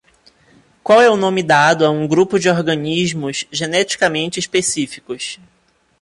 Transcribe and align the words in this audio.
Qual 0.83 0.99
é 0.99 1.07
o 1.07 1.15
nome 1.15 1.43
dado 1.43 1.85
a 1.85 1.91
um 1.91 2.07
grupo 2.07 2.39
de 2.39 2.49
organismos 2.49 3.45
geneticamente 3.51 4.39
específicos? 4.39 5.39